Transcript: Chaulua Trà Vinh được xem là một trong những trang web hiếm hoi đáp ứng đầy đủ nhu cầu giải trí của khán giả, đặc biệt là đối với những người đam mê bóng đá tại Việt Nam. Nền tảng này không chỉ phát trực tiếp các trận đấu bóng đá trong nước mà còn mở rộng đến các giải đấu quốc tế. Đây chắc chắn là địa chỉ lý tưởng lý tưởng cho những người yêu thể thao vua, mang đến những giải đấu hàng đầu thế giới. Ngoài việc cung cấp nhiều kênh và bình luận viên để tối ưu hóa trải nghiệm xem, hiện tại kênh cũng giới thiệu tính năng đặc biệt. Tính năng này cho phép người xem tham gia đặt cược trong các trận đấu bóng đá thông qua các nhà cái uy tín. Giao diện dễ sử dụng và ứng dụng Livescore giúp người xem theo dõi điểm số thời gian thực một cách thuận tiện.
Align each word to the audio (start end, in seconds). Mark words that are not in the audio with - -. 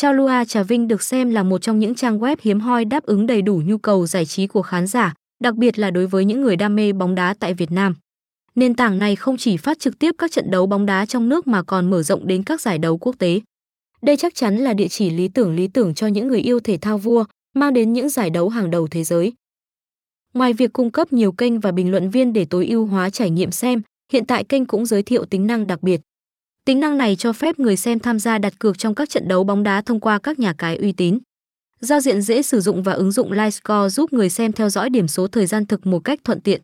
Chaulua 0.00 0.44
Trà 0.48 0.62
Vinh 0.62 0.88
được 0.88 1.02
xem 1.02 1.30
là 1.30 1.42
một 1.42 1.62
trong 1.62 1.78
những 1.78 1.94
trang 1.94 2.18
web 2.18 2.36
hiếm 2.40 2.60
hoi 2.60 2.84
đáp 2.84 3.04
ứng 3.04 3.26
đầy 3.26 3.42
đủ 3.42 3.62
nhu 3.64 3.78
cầu 3.78 4.06
giải 4.06 4.26
trí 4.26 4.46
của 4.46 4.62
khán 4.62 4.86
giả, 4.86 5.14
đặc 5.42 5.54
biệt 5.54 5.78
là 5.78 5.90
đối 5.90 6.06
với 6.06 6.24
những 6.24 6.40
người 6.40 6.56
đam 6.56 6.76
mê 6.76 6.92
bóng 6.92 7.14
đá 7.14 7.34
tại 7.40 7.54
Việt 7.54 7.70
Nam. 7.70 7.94
Nền 8.54 8.74
tảng 8.74 8.98
này 8.98 9.16
không 9.16 9.36
chỉ 9.36 9.56
phát 9.56 9.78
trực 9.78 9.98
tiếp 9.98 10.14
các 10.18 10.32
trận 10.32 10.50
đấu 10.50 10.66
bóng 10.66 10.86
đá 10.86 11.06
trong 11.06 11.28
nước 11.28 11.46
mà 11.46 11.62
còn 11.62 11.90
mở 11.90 12.02
rộng 12.02 12.26
đến 12.26 12.42
các 12.42 12.60
giải 12.60 12.78
đấu 12.78 12.98
quốc 12.98 13.18
tế. 13.18 13.40
Đây 14.02 14.16
chắc 14.16 14.34
chắn 14.34 14.56
là 14.56 14.74
địa 14.74 14.88
chỉ 14.88 15.10
lý 15.10 15.28
tưởng 15.28 15.56
lý 15.56 15.68
tưởng 15.68 15.94
cho 15.94 16.06
những 16.06 16.28
người 16.28 16.40
yêu 16.40 16.60
thể 16.60 16.76
thao 16.76 16.98
vua, 16.98 17.24
mang 17.54 17.72
đến 17.74 17.92
những 17.92 18.08
giải 18.08 18.30
đấu 18.30 18.48
hàng 18.48 18.70
đầu 18.70 18.88
thế 18.90 19.04
giới. 19.04 19.32
Ngoài 20.34 20.52
việc 20.52 20.72
cung 20.72 20.90
cấp 20.90 21.12
nhiều 21.12 21.32
kênh 21.32 21.60
và 21.60 21.72
bình 21.72 21.90
luận 21.90 22.10
viên 22.10 22.32
để 22.32 22.44
tối 22.44 22.66
ưu 22.66 22.86
hóa 22.86 23.10
trải 23.10 23.30
nghiệm 23.30 23.50
xem, 23.50 23.82
hiện 24.12 24.26
tại 24.26 24.44
kênh 24.44 24.64
cũng 24.64 24.86
giới 24.86 25.02
thiệu 25.02 25.24
tính 25.24 25.46
năng 25.46 25.66
đặc 25.66 25.82
biệt. 25.82 26.00
Tính 26.70 26.80
năng 26.80 26.98
này 26.98 27.16
cho 27.16 27.32
phép 27.32 27.58
người 27.58 27.76
xem 27.76 27.98
tham 27.98 28.18
gia 28.18 28.38
đặt 28.38 28.58
cược 28.58 28.78
trong 28.78 28.94
các 28.94 29.10
trận 29.10 29.28
đấu 29.28 29.44
bóng 29.44 29.62
đá 29.62 29.82
thông 29.82 30.00
qua 30.00 30.18
các 30.18 30.38
nhà 30.38 30.52
cái 30.58 30.76
uy 30.76 30.92
tín. 30.92 31.18
Giao 31.80 32.00
diện 32.00 32.22
dễ 32.22 32.42
sử 32.42 32.60
dụng 32.60 32.82
và 32.82 32.92
ứng 32.92 33.12
dụng 33.12 33.32
Livescore 33.32 33.88
giúp 33.88 34.12
người 34.12 34.30
xem 34.30 34.52
theo 34.52 34.68
dõi 34.68 34.90
điểm 34.90 35.08
số 35.08 35.26
thời 35.26 35.46
gian 35.46 35.66
thực 35.66 35.86
một 35.86 35.98
cách 35.98 36.20
thuận 36.24 36.40
tiện. 36.40 36.60